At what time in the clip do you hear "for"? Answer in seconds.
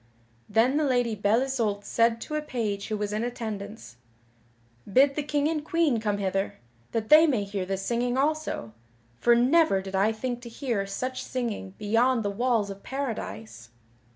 9.19-9.35